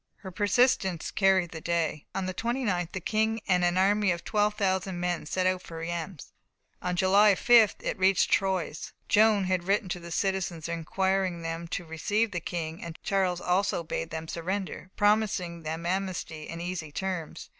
Her 0.21 0.31
persistence 0.31 1.11
carried 1.11 1.51
the 1.51 1.61
day. 1.61 2.07
On 2.15 2.25
the 2.25 2.33
29th, 2.33 2.91
the 2.93 2.99
King 2.99 3.39
and 3.47 3.63
an 3.63 3.77
army 3.77 4.09
of 4.09 4.23
12,000 4.23 4.99
men 4.99 5.27
set 5.27 5.45
out 5.45 5.61
for 5.61 5.77
Reims. 5.77 6.33
On 6.81 6.95
July 6.95 7.35
5th 7.35 7.75
it 7.81 7.99
reached 7.99 8.31
Troyes. 8.31 8.93
Joan 9.07 9.43
had 9.43 9.65
written 9.65 9.89
to 9.89 9.99
the 9.99 10.09
citizens, 10.09 10.67
requiring 10.67 11.43
them 11.43 11.67
to 11.67 11.85
receive 11.85 12.31
the 12.31 12.39
King, 12.39 12.83
and 12.83 12.97
Charles 13.03 13.39
also 13.41 13.83
bade 13.83 14.09
them 14.09 14.27
surrender, 14.27 14.89
promising 14.95 15.61
them 15.61 15.85
amnesty 15.85 16.49
and 16.49 16.63
easy 16.63 16.91
terms. 16.91 17.49